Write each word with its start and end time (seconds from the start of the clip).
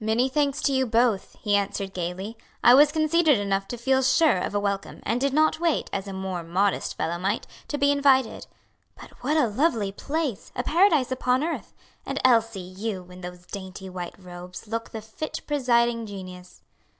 "Many 0.00 0.28
thanks 0.28 0.60
to 0.62 0.72
you 0.72 0.86
both," 0.86 1.36
he 1.40 1.54
answered 1.54 1.94
gayly. 1.94 2.36
"I 2.64 2.74
was 2.74 2.90
conceited 2.90 3.38
enough 3.38 3.68
to 3.68 3.78
feel 3.78 4.02
sure 4.02 4.38
of 4.38 4.52
a 4.52 4.58
welcome, 4.58 4.98
and 5.04 5.20
did 5.20 5.32
not 5.32 5.60
wait, 5.60 5.88
as 5.92 6.08
a 6.08 6.12
more 6.12 6.42
modest 6.42 6.96
fellow 6.96 7.16
might, 7.16 7.46
to 7.68 7.78
be 7.78 7.92
invited. 7.92 8.48
But 9.00 9.10
what 9.22 9.36
a 9.36 9.46
lovely 9.46 9.92
place! 9.92 10.50
a 10.56 10.64
paradise 10.64 11.12
upon 11.12 11.44
earth! 11.44 11.74
And, 12.04 12.18
Elsie, 12.24 12.58
you, 12.58 13.08
in 13.12 13.20
those 13.20 13.46
dainty 13.46 13.88
white 13.88 14.18
robes, 14.18 14.66
look 14.66 14.90
the 14.90 15.00
fit 15.00 15.42
presiding 15.46 16.06
genius." 16.06 16.60